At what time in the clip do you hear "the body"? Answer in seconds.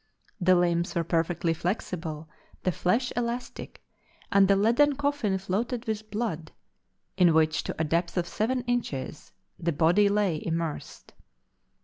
9.59-10.09